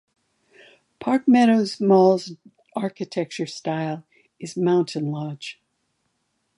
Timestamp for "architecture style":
2.75-4.03